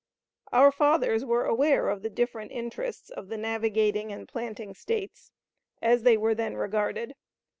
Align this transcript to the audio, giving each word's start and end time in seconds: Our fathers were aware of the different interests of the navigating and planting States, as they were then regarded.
Our 0.51 0.71
fathers 0.71 1.23
were 1.23 1.45
aware 1.45 1.87
of 1.89 2.01
the 2.01 2.09
different 2.09 2.51
interests 2.51 3.11
of 3.11 3.27
the 3.27 3.37
navigating 3.37 4.11
and 4.11 4.27
planting 4.27 4.73
States, 4.73 5.31
as 5.79 6.01
they 6.01 6.17
were 6.17 6.33
then 6.33 6.55
regarded. 6.57 7.13